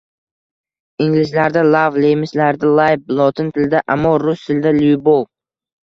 Inglizlarda-“Lav”, 1.07 2.01
nemislarda-“Libe”, 2.07 3.21
lotin 3.23 3.55
tilida 3.55 3.87
“Amor”, 4.01 4.29
rus 4.31 4.47
tilida 4.51 4.77
“Lyubov”. 4.85 5.27